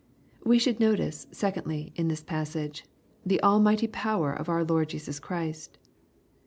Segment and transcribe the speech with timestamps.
[0.43, 2.85] We should notice, secondly, in this passage,
[3.23, 5.77] the almighty power of our Lord Jesus Christ.